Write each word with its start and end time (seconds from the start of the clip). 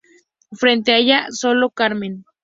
Frente 0.53 0.93
a 0.93 0.97
ella 0.97 1.27
sólo 1.29 1.69
Carmen. 1.69 2.25